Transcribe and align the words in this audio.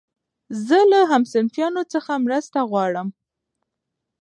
زه 0.67 0.79
له 0.91 0.99
همصنفيانو 1.11 1.81
څخه 1.93 2.11
مرسته 2.25 2.59
غواړم. 2.69 3.07